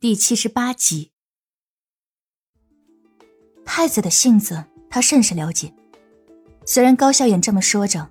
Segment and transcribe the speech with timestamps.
[0.00, 1.10] 第七十八集，
[3.64, 5.74] 太子的性子他甚是了解。
[6.64, 8.08] 虽然高笑颜这么说着，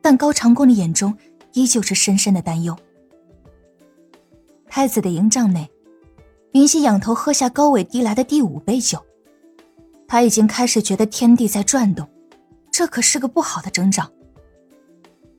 [0.00, 1.14] 但高长恭的眼中
[1.52, 2.74] 依旧是深深的担忧。
[4.66, 5.70] 太子的营帐内，
[6.52, 9.04] 云溪仰头喝下高伟递来的第五杯酒，
[10.08, 12.08] 他已经开始觉得天地在转动，
[12.72, 14.10] 这可是个不好的征兆。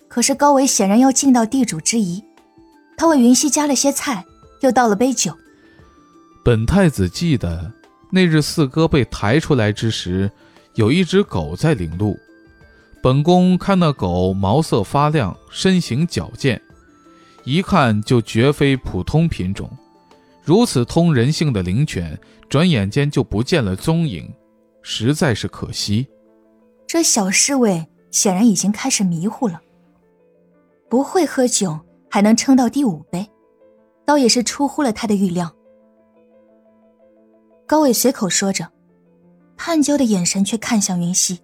[0.07, 2.23] 可是高伟显然要尽到地主之谊，
[2.95, 4.23] 他为云溪加了些菜，
[4.61, 5.36] 又倒了杯酒。
[6.48, 7.69] 本太子记得，
[8.10, 10.32] 那日四哥被抬出来之时，
[10.75, 12.18] 有一只狗在领路。
[13.04, 16.61] 本宫看那狗毛色发亮，身形矫健，
[17.43, 19.69] 一看就绝非普通品种。
[20.41, 24.33] 如此通人性的灵犬，转眼间就不见了踪影，
[24.82, 26.07] 实在是可惜。
[26.88, 29.60] 这小侍卫显然已经开始迷糊了。
[30.89, 31.77] 不会喝酒，
[32.09, 33.30] 还能撑到第五杯，
[34.05, 35.53] 倒也是出乎了他的预料。
[37.67, 38.66] 高伟随口说着，
[39.58, 41.38] 探究的眼神却看向云溪。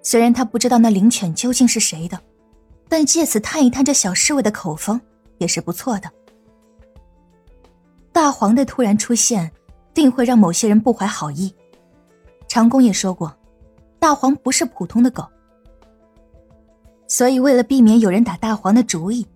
[0.00, 2.18] 虽然他不知道那灵犬究竟是谁的，
[2.88, 4.98] 但借此探一探这小侍卫的口风
[5.36, 6.10] 也是不错的。
[8.12, 9.52] 大黄的突然出现，
[9.92, 11.54] 定会让某些人不怀好意。
[12.48, 13.30] 长工也说过，
[13.98, 15.22] 大黄不是普通的狗，
[17.06, 19.26] 所以为了避免有人打大黄的主意，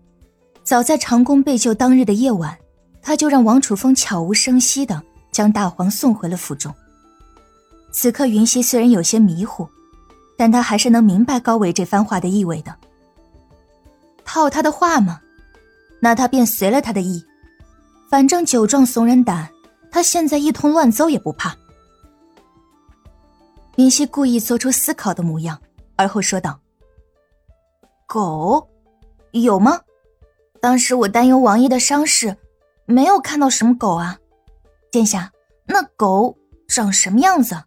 [0.63, 2.57] 早在长工被救当日的夜晚，
[3.03, 5.03] 他就让王楚风悄无声息的。
[5.35, 6.73] 将大黄送回了府中。
[7.91, 9.69] 此刻云溪虽然有些迷糊，
[10.39, 12.73] 但他还是能明白高伟这番话的意味的。
[14.25, 15.21] 套他的话吗？
[16.01, 17.25] 那他便随了他的意。
[18.09, 19.51] 反正酒壮怂人胆，
[19.91, 21.57] 他现在一通乱揍也不怕。
[23.77, 25.61] 云溪故意做出思考的模样，
[25.97, 26.61] 而后说道
[28.07, 28.69] ：“狗，
[29.33, 29.81] 有吗？
[30.61, 32.37] 当时我担忧王爷的伤势，
[32.87, 34.19] 没有看到什么狗啊。”
[34.95, 35.33] 殿下，
[35.67, 37.65] 那狗长什么样子？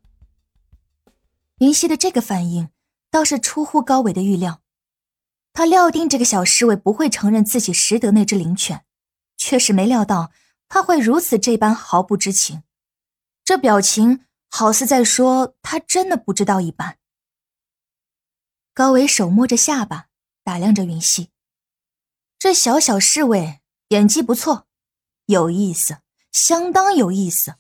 [1.57, 2.69] 云溪的这个反应
[3.11, 4.61] 倒是出乎高伟的预料，
[5.51, 8.85] 他料定这个小侍卫不会承认自己识得那只灵犬，
[9.35, 10.31] 却是没料到
[10.69, 12.63] 他会如此这般毫不知情，
[13.43, 16.97] 这表情好似在说他真的不知道一般。
[18.73, 20.05] 高伟手摸着下巴，
[20.45, 21.31] 打量着云溪，
[22.39, 23.59] 这小小侍卫
[23.89, 24.65] 演技不错，
[25.25, 25.97] 有意思。
[26.31, 27.55] 相当有意思。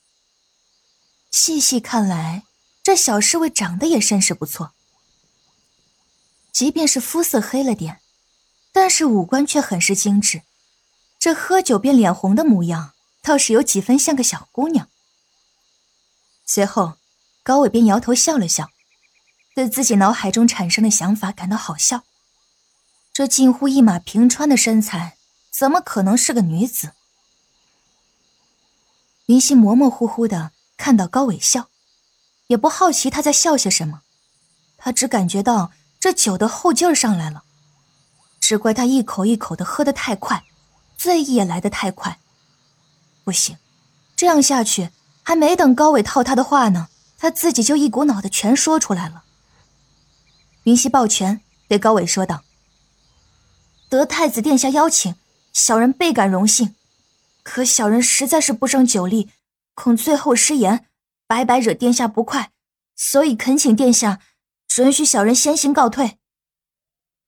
[1.31, 2.43] 细细看来，
[2.83, 4.73] 这小侍卫长得也甚是不错。
[6.51, 8.01] 即便是肤色黑了点，
[8.71, 10.41] 但是五官却很是精致。
[11.19, 14.89] 这喝酒便脸红的模样，倒是有几分像个小姑娘。
[16.45, 16.97] 随后，
[17.43, 18.69] 高伟便摇头笑了笑，
[19.53, 22.03] 对自己脑海中产生的想法感到好笑。
[23.13, 25.17] 这近乎一马平川的身材，
[25.51, 26.93] 怎么可能是个女子？
[29.27, 31.67] 云溪模模糊糊的看到高伟笑，
[32.47, 34.01] 也不好奇他在笑些什么，
[34.77, 37.43] 他只感觉到这酒的后劲儿上来了，
[38.39, 40.45] 只怪他一口一口的喝得太快，
[40.97, 42.19] 醉意也来得太快。
[43.25, 43.57] 不行，
[44.15, 44.91] 这样下去，
[45.23, 49.25] 还没等高伟套他的话呢，他自己就一股脑的全说出来了。
[50.63, 52.45] 云溪抱拳对高伟说道
[53.89, 55.15] ：“得太子殿下邀请，
[55.51, 56.75] 小人倍感荣幸。”
[57.47, 59.29] 可小人实在是不胜酒力，
[59.73, 60.85] 恐最后失言，
[61.27, 62.51] 白白惹殿下不快，
[62.93, 64.19] 所以恳请殿下
[64.67, 66.17] 准许小人先行告退。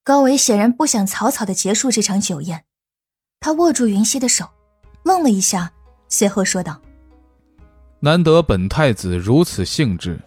[0.03, 2.65] 高伟显然不想草草的结束这场酒宴，
[3.39, 4.49] 他握住云溪的手，
[5.03, 5.71] 愣了一下，
[6.09, 6.81] 随后说道
[8.01, 10.19] ：“难得本太子如此兴致，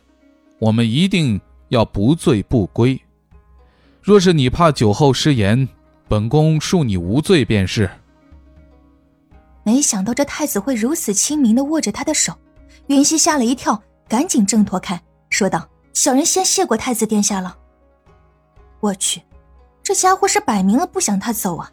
[0.59, 1.39] 我们一定
[1.69, 2.99] 要不醉不归。
[4.01, 5.69] 若是你怕酒后失言，
[6.09, 7.91] 本宫恕你无罪便是。”
[9.65, 12.37] 没想到这太子会如此亲民的握着他的手，
[12.89, 15.01] 云溪吓了一跳，赶紧挣脱开，
[15.31, 17.57] 说道：“小人先谢过太子殿下了。”
[18.81, 19.23] 我去，
[19.83, 21.71] 这家伙是摆明了不想他走啊！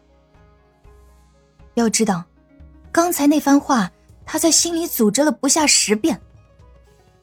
[1.74, 2.24] 要知道，
[2.92, 3.90] 刚才那番话
[4.24, 6.20] 他在心里组织了不下十遍，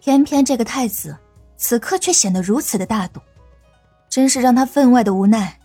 [0.02, 1.18] 偏偏这个太子
[1.56, 3.22] 此刻却显得如此的大度，
[4.10, 5.58] 真是让他分外的无奈。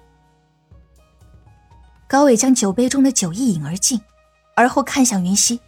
[2.07, 4.01] 高伟将酒杯中的酒一饮而尽。
[4.55, 5.61] 而后看向云溪，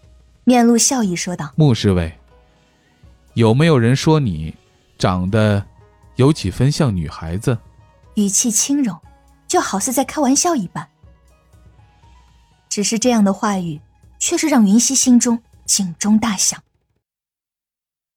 [0.45, 2.19] 面露笑意说道：“穆侍卫，
[3.33, 4.55] 有没有人说你
[4.99, 5.67] 长得
[6.17, 7.59] 有几分像女孩子？”
[8.17, 9.01] 语气轻柔，
[9.49, 10.89] 就好似在开玩笑一般。
[12.69, 13.81] 只是这样的话语，
[14.19, 16.63] 却是让云溪心中警钟大响。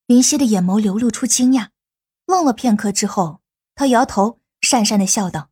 [0.07, 1.69] 云溪的眼眸流露出惊讶，
[2.25, 3.39] 愣了片刻之后，
[3.73, 5.49] 他摇头，讪讪的笑道：“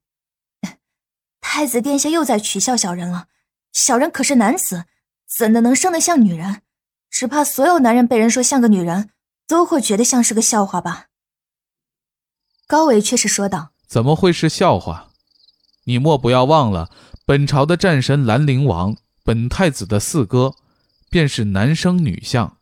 [1.39, 3.27] 太子殿下又在取笑小人了，
[3.71, 4.85] 小人可是男子。”
[5.27, 6.61] 怎的能生得像女人？
[7.09, 9.09] 只怕所有男人被人说像个女人，
[9.47, 11.05] 都会觉得像是个笑话吧。
[12.67, 15.11] 高伟却是说道：“怎么会是笑话？
[15.85, 16.89] 你莫不要忘了，
[17.25, 20.55] 本朝的战神兰陵王，本太子的四哥，
[21.09, 22.57] 便是男生女相，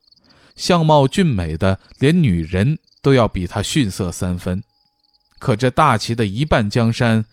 [0.56, 4.63] 相貌俊美的，连女人都要比他逊色三分。
[5.39, 7.25] 可这大齐的一半江山，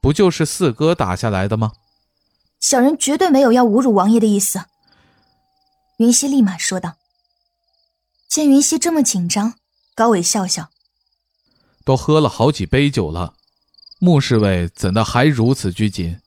[0.00, 1.72] 不就是四哥打下来的吗？”
[2.68, 4.64] 小人绝对没有要侮辱王爷的意思。
[5.98, 6.96] 云溪立马说道。
[8.26, 9.54] 见云溪这么紧张，
[9.94, 10.68] 高伟笑笑。
[11.84, 13.34] 都喝了好几杯酒了，
[14.00, 16.20] 穆侍卫怎的还如此拘谨？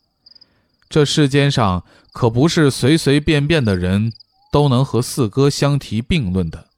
[0.88, 1.84] 这世间上
[2.14, 4.14] 可不是随随便便的人
[4.50, 6.70] 都能和四哥相提并论的。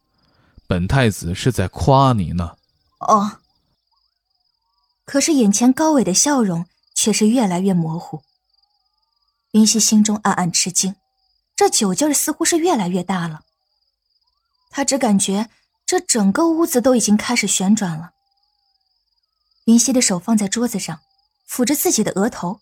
[0.66, 2.56] 本太子是在夸你呢。
[3.02, 3.38] 哦。
[5.06, 6.66] 可是眼前高伟的笑容
[6.96, 8.24] 却是越来越模糊。
[9.52, 10.96] 云溪心中暗暗吃惊，
[11.56, 13.42] 这酒劲儿似乎是越来越大了。
[14.70, 15.50] 他只感觉
[15.86, 18.12] 这整个屋子都已经开始旋转了。
[19.66, 21.02] 云溪的手放在桌子上，
[21.48, 22.62] 抚着自己的额头，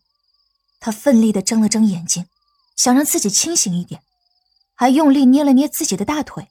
[0.79, 2.25] 他奋力的睁了睁眼睛，
[2.75, 4.01] 想让自己清醒一点，
[4.75, 6.49] 还用力捏了捏自己的大腿，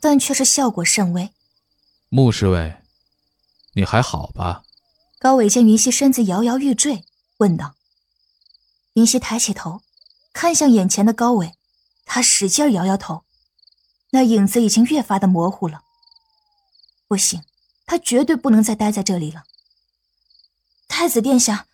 [0.00, 1.30] 但却是效果甚微。
[2.08, 2.82] 穆侍卫，
[3.74, 4.64] 你还好吧？
[5.18, 7.04] 高伟见云溪身子摇摇欲坠，
[7.36, 7.75] 问道。
[8.96, 9.82] 云溪抬起头，
[10.32, 11.52] 看向眼前的高伟，
[12.06, 13.26] 他使劲摇摇头，
[14.10, 15.82] 那影子已经越发的模糊了。
[17.06, 17.44] 不行，
[17.84, 19.44] 他绝对不能再待在这里了。
[20.88, 21.66] 太子殿下，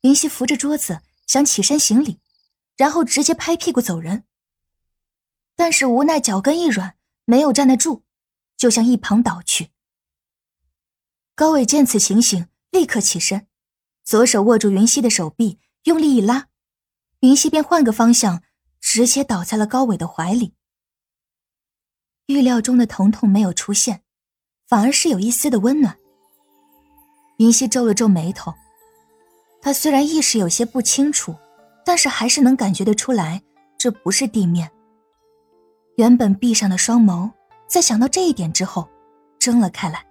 [0.00, 2.18] 云溪扶着桌子想起身行礼，
[2.76, 4.24] 然后直接拍屁股走人。
[5.54, 8.02] 但是无奈脚跟一软，没有站得住，
[8.56, 9.70] 就向一旁倒去。
[11.36, 13.46] 高伟见此情形，立刻起身，
[14.02, 16.48] 左手握住云溪的手臂，用力一拉，
[17.20, 18.42] 云溪便换个方向，
[18.80, 20.54] 直接倒在了高伟的怀里。
[22.26, 24.02] 预料中的疼痛没有出现，
[24.68, 25.96] 反而是有一丝的温暖。
[27.38, 28.52] 云溪皱了皱眉头，
[29.62, 31.34] 他虽然意识有些不清楚，
[31.82, 33.42] 但是还是能感觉得出来，
[33.78, 34.70] 这不是地面。
[35.96, 37.30] 原本闭上的双眸，
[37.66, 38.86] 在想到这一点之后，
[39.38, 40.06] 睁了开来，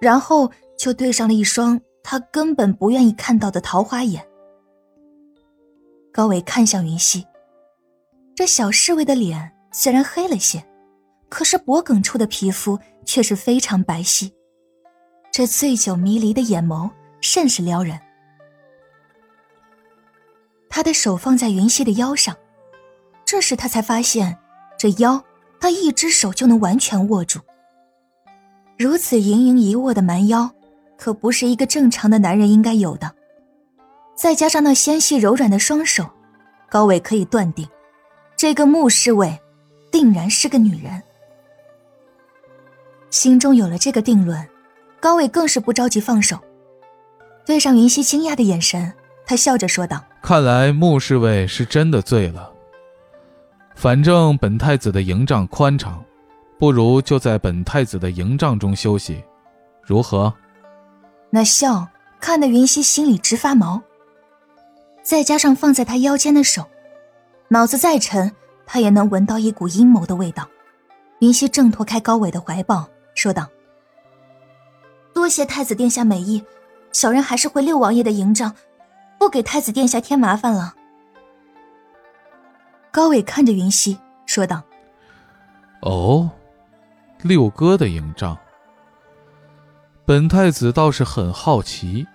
[0.00, 4.26] 然后就对上了一双他根本不愿意看到的桃花眼。
[6.12, 7.24] 高伟看向云溪，
[8.34, 10.64] 这小侍卫的脸虽然黑了些，
[11.28, 14.32] 可是脖颈处的皮肤却是非常白皙。
[15.30, 16.90] 这醉酒迷离的眼眸
[17.20, 17.98] 甚是撩人。
[20.68, 22.36] 他的手放在云溪的腰上，
[23.24, 24.36] 这时他才发现，
[24.78, 25.22] 这腰
[25.60, 27.38] 他一只手就能完全握住。
[28.78, 30.50] 如此盈盈一握的蛮腰，
[30.96, 33.14] 可不是一个正常的男人应该有的。
[34.18, 36.04] 再加上那纤细柔软的双手，
[36.68, 37.64] 高伟可以断定，
[38.36, 39.38] 这个穆侍卫
[39.92, 41.00] 定然是个女人。
[43.10, 44.44] 心中有了这个定论。
[45.00, 46.36] 高伟更是不着急放手，
[47.46, 48.92] 对上云溪惊讶的眼神，
[49.24, 52.52] 他笑着说道：“看来穆侍卫是真的醉了。
[53.76, 56.04] 反正本太子的营帐宽敞，
[56.58, 59.22] 不如就在本太子的营帐中休息，
[59.84, 60.34] 如何？”
[61.30, 61.86] 那笑
[62.18, 63.80] 看得云溪心里直发毛，
[65.08, 66.68] 再加上放在他腰间的手，
[67.48, 68.30] 脑子再沉，
[68.66, 70.46] 他也能闻到一股阴谋的味道。
[71.20, 73.48] 云溪挣脱开高伟的怀抱，说道。
[75.14, 76.44] 多谢太子殿下美意，
[76.92, 78.54] 小人还是回六王爷的营帐，
[79.18, 80.74] 不给太子殿下添麻烦了。
[82.90, 84.62] 高伟看着云溪说道
[85.80, 86.30] ：“哦，
[87.22, 88.36] 六哥的营帐。
[90.04, 92.06] 本太子倒是很好奇，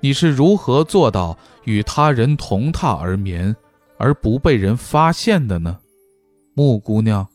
[0.00, 3.54] 你是如何做到与他人同榻而眠，
[3.98, 5.80] 而不被人发现的呢？
[6.54, 7.28] 木姑娘。”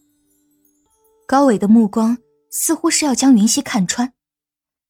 [1.27, 2.17] 高伟的目光
[2.51, 4.13] 似乎是要将云溪看穿。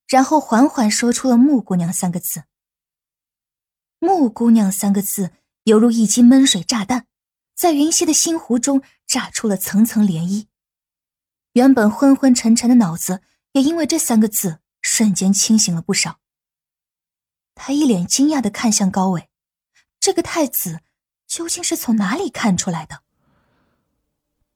[0.07, 2.43] 然后缓缓说出了“木姑娘”三个字。
[3.99, 5.31] “木姑娘”三个字
[5.63, 7.07] 犹如一击闷水炸弹，
[7.55, 10.45] 在云溪的心湖中炸出了层层涟漪。
[11.53, 13.21] 原本昏昏沉沉的脑子
[13.53, 16.19] 也因为这三个字瞬间清醒了不少。
[17.55, 19.29] 他一脸惊讶的看向高伟，
[19.99, 20.81] 这个太子
[21.25, 23.01] 究竟是从哪里看出来的？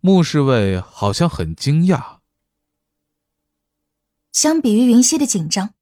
[0.02, 2.20] 穆侍卫好像很惊讶。
[4.32, 5.74] 相比于云溪的紧张，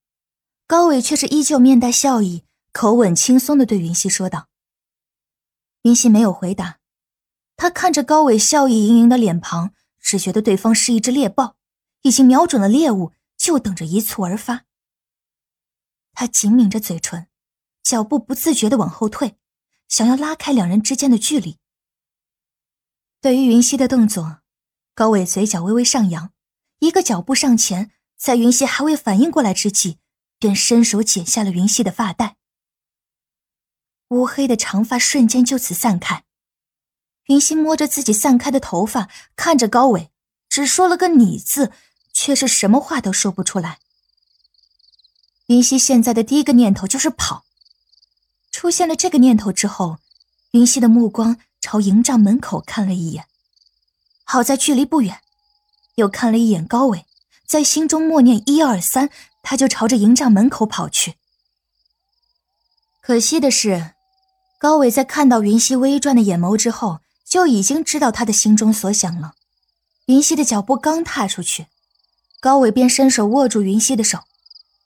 [0.66, 4.48] 高伟却是依旧面带笑意，口吻轻松的对云溪说道。
[5.82, 6.78] 云溪没有回答，
[7.56, 11.56] 他看着高伟笑意盈盈的脸庞，只觉得对方是一只猎豹，
[12.04, 14.67] 已经瞄准了猎物，就等着一蹴而发。
[16.20, 17.28] 他紧抿着嘴唇，
[17.84, 19.38] 脚步不自觉的往后退，
[19.88, 21.60] 想要拉开两人之间的距离。
[23.22, 24.40] 对于云溪的动作，
[24.96, 26.34] 高伟嘴角微微上扬，
[26.80, 30.00] 一个脚步上前，在云溪还未反应过来之际，
[30.40, 32.38] 便伸手解下了云溪的发带。
[34.08, 36.24] 乌黑的长发瞬间就此散开。
[37.26, 40.12] 云溪摸着自己散开的头发，看着高伟，
[40.50, 41.72] 只说了个“你”字，
[42.12, 43.78] 却是什么话都说不出来。
[45.48, 47.44] 云溪现在的第一个念头就是跑。
[48.52, 49.98] 出现了这个念头之后，
[50.52, 53.26] 云溪的目光朝营帐门口看了一眼，
[54.24, 55.20] 好在距离不远，
[55.96, 57.06] 又看了一眼高伟，
[57.46, 59.10] 在心中默念一二三，
[59.42, 61.16] 他就朝着营帐门口跑去。
[63.02, 63.94] 可惜的是，
[64.58, 67.00] 高伟在看到云溪微转的眼眸之后。
[67.30, 69.34] 就已经知道他的心中所想了。
[70.06, 71.68] 云溪的脚步刚踏出去，
[72.40, 74.24] 高伟便伸手握住云溪的手，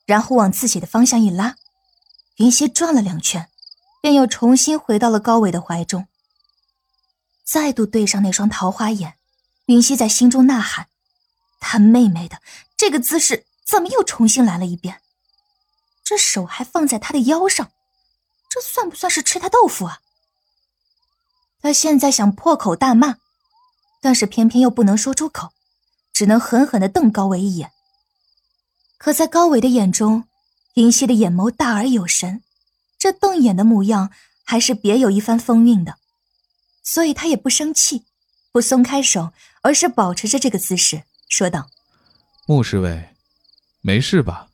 [0.05, 1.55] 然后往自己的方向一拉，
[2.37, 3.49] 云溪转了两圈，
[4.01, 6.07] 便又重新回到了高伟的怀中。
[7.43, 9.17] 再度对上那双桃花眼，
[9.65, 10.87] 云溪在心中呐喊
[11.59, 12.41] ：“他妹妹的，
[12.77, 15.01] 这个姿势怎么又重新来了一遍？
[16.03, 17.71] 这手还放在他的腰上，
[18.49, 19.99] 这算不算是吃他豆腐啊？”
[21.61, 23.17] 他现在想破口大骂，
[24.01, 25.53] 但是偏偏又不能说出口，
[26.11, 27.71] 只能狠狠的瞪高伟一眼。
[29.03, 30.25] 可在高伟的眼中，
[30.75, 32.43] 云溪的眼眸大而有神，
[32.99, 34.11] 这瞪眼的模样
[34.43, 35.97] 还是别有一番风韵的，
[36.83, 38.05] 所以他也不生气，
[38.51, 41.71] 不松开手，而是保持着这个姿势，说道
[42.45, 43.15] ：“穆侍卫，
[43.81, 44.49] 没事吧？”“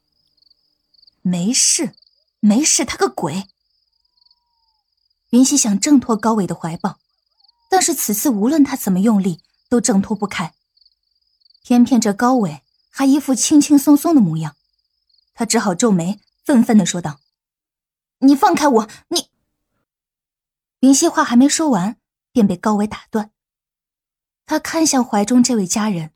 [1.22, 1.94] 没事，
[2.39, 3.50] 没事，他个鬼！”
[5.32, 7.00] 云溪想挣脱高伟的怀抱，
[7.70, 10.54] 但是此次无论他怎么用力，都挣脱不开。
[11.63, 12.62] 偏偏这高伟
[12.98, 14.56] 还一副轻轻松松的模样，
[15.36, 17.20] 他只好皱眉，愤愤的说道
[18.25, 18.89] ：“你放开我！
[19.10, 19.27] 你！”
[20.82, 21.98] 云溪话还没说完，
[22.32, 23.30] 便被高伟打断。
[24.48, 26.10] 他看向怀中这位家人，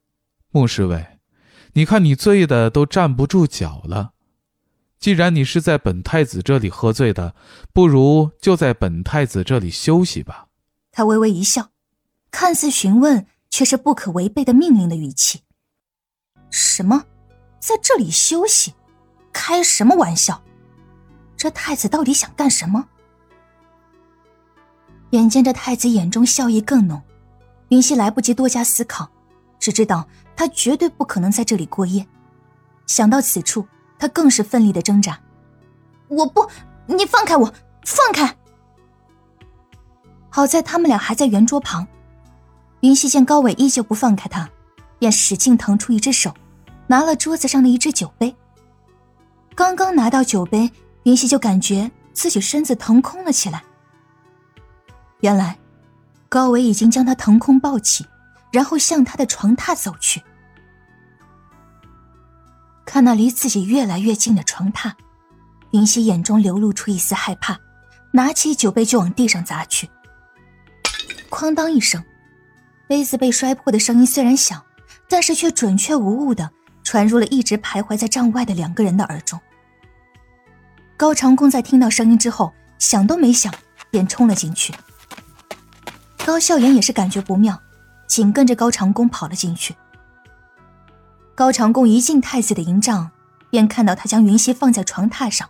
[0.50, 1.20] 穆侍卫，
[1.74, 4.14] 你看你醉的都站不住脚了。
[5.00, 7.36] 既然你是在本太子这里喝醉的，
[7.72, 10.48] 不如就在本太子这里休息吧。
[10.92, 11.70] 他微微一笑，
[12.32, 15.44] 看似询问，却是不可违背的命令的语气。
[16.52, 17.04] 什么，
[17.60, 18.76] 在这里休息？
[19.34, 20.40] 开什么玩笑？
[21.36, 22.88] 这太子到底想干什么？
[25.10, 27.02] 眼见着太子眼中笑意更浓，
[27.70, 29.10] 云溪来不及多加思考，
[29.58, 32.06] 只知道他绝对不可能在这里过夜。
[32.86, 33.66] 想到此处。
[34.02, 35.20] 他更是奋力的挣扎，
[36.08, 36.50] 我不，
[36.88, 37.54] 你放开我，
[37.86, 38.36] 放开！
[40.28, 41.88] 好在他们俩还在圆桌旁，
[42.80, 44.50] 云溪见高伟依旧不放开他，
[45.02, 46.32] 便使劲腾出一只手，
[46.86, 48.36] 拿了桌子上的一只酒杯。
[49.56, 50.72] 刚刚拿到酒杯，
[51.06, 53.64] 云溪就感觉自己身子腾空了起来。
[55.22, 55.58] 原来，
[56.30, 58.06] 高伟已经将他腾空抱起，
[58.52, 60.22] 然后向他的床榻走去。
[62.86, 64.92] 看那离自己越来越近的床榻，
[65.72, 67.60] 云溪眼中流露出一丝害怕，
[68.12, 69.90] 拿起酒杯就往地上砸去。
[71.32, 72.04] 哐当一声，
[72.88, 74.64] 杯子被摔破的声音虽然小，
[75.12, 76.50] 但是却准确无误的
[76.86, 79.38] 传入了一直徘徊在帐外的两个人的耳中。
[80.96, 83.54] 高长恭在听到声音之后，想都没想，
[83.90, 84.74] 便冲了进去。
[86.26, 87.62] 高笑颜也是感觉不妙，
[88.08, 89.76] 紧跟着高长恭跑了进去。
[91.36, 93.12] 高长恭一进太子的营帐，
[93.50, 95.50] 便看到他将云溪放在床榻上，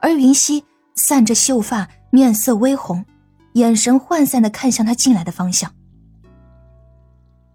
[0.00, 0.64] 而云溪
[0.94, 3.04] 散着秀发，面色微红，
[3.54, 5.74] 眼神涣散的看向他进来的方向。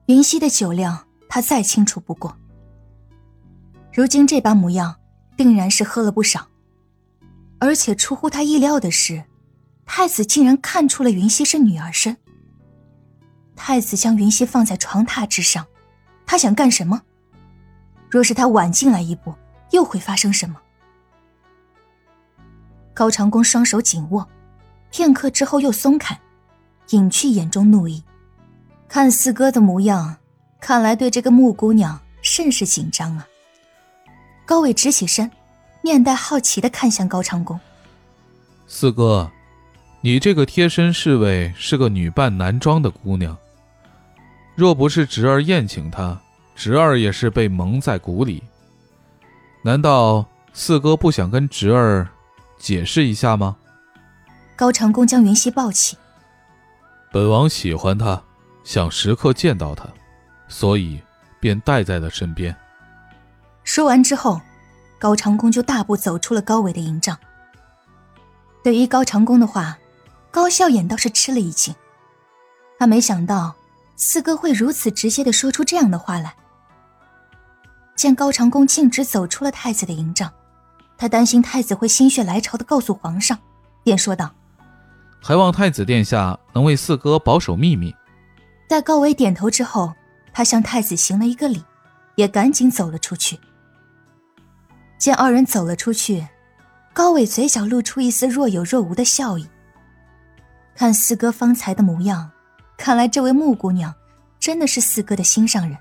[0.08, 1.05] 云溪的酒量，
[1.36, 2.34] 他再清楚不过。
[3.94, 4.96] 如今这般模样，
[5.36, 6.48] 定然是喝了不少。
[7.60, 9.22] 而且出乎他意料的是，
[9.86, 12.16] 太子竟然看出了云溪是女儿身。
[13.54, 15.68] 太子将云溪放在床榻之上，
[16.26, 17.02] 他想干什么？
[18.10, 19.36] 若是他晚进来一步，
[19.72, 20.56] 又会发生什么？
[22.94, 24.26] 高长恭双手紧握，
[24.90, 26.18] 片刻之后又松开，
[26.92, 28.02] 隐去眼中怒意。
[28.88, 30.16] 看四哥的模样，
[30.66, 33.28] 看来对这个木姑娘甚是紧张啊。
[34.48, 35.30] 高伟直起身，
[35.84, 37.60] 面带好奇的看向高长恭
[38.66, 39.30] ：“四哥，
[40.02, 43.38] 你这个贴身侍卫是个女扮男装的姑娘，
[44.56, 46.20] 若不是侄儿宴请她。”
[46.58, 48.42] 侄儿也是被蒙在鼓里，
[49.62, 52.08] 难道四哥不想跟侄儿
[52.58, 53.58] 解释一下吗？
[54.56, 55.96] 高长恭将云溪抱起，
[57.12, 58.24] 本王喜欢她，
[58.64, 59.86] 想时刻见到她，
[60.48, 61.02] 所以
[61.40, 62.56] 便带在了身边。
[63.64, 64.40] 说完之后，
[65.00, 67.18] 高长恭就大步走出了高伟的营帐。
[68.64, 69.78] 对于高长恭的话，
[70.32, 71.74] 高笑眼倒是吃了一惊，
[72.80, 73.56] 他没想到
[73.96, 76.36] 四哥会如此直接的说出这样的话来。
[77.96, 80.32] 见高长恭径直走出了太子的营帐，
[80.98, 83.38] 他担心太子会心血来潮的告诉皇上，
[83.84, 84.34] 便说道
[85.24, 87.96] ：“还望太子殿下能为四哥保守秘密。”
[88.68, 89.94] 待高伟点头之后，
[90.36, 91.64] 他向太子行了一个礼，
[92.16, 93.40] 也赶紧走了出去。
[94.98, 96.28] 见二人走了出去，
[96.92, 99.48] 高伟嘴角露出一丝若有若无的笑意。
[100.76, 102.30] 看四哥方才的模样，
[102.76, 103.96] 看来这位穆姑娘
[104.38, 105.78] 真的是四哥的心上人。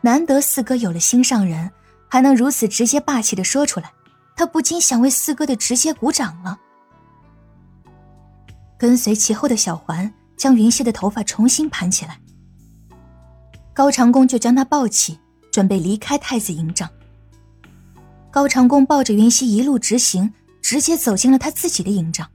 [0.00, 1.70] 难得四哥有了心上人，
[2.08, 3.92] 还能如此直接霸气的说出来，
[4.34, 6.58] 他不禁想为四哥的直接鼓掌了。
[8.76, 12.19] 跟随其后的小环将云溪的头发重新盘起来，
[13.72, 15.18] 高长恭就将他抱起，
[15.52, 16.88] 准备离开太子营帐。
[18.30, 22.28] 高长恭抱着云溪一路直行，直接走进了他自己的营帐。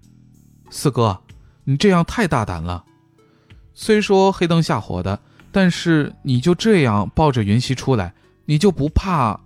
[0.69, 1.21] 四哥，
[1.63, 2.83] 你这样太大胆了，
[3.73, 5.19] 虽说黑灯瞎火的。
[5.51, 8.13] 但是你就这样抱着云溪出来，
[8.43, 9.39] 你就不怕？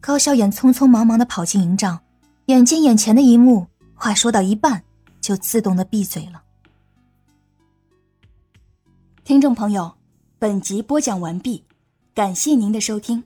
[0.00, 2.00] 高笑眼匆匆忙忙的跑进营帐，
[2.46, 4.82] 眼见眼前的一幕，话说到一半
[5.20, 6.42] 就自动的闭嘴了。
[9.22, 9.94] 听众朋友，
[10.42, 11.62] 本集播讲完毕，
[12.16, 13.22] 感谢您的收听。